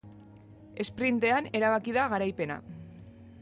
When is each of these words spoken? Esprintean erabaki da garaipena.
Esprintean 0.83 1.49
erabaki 1.61 1.95
da 1.99 2.07
garaipena. 2.15 2.59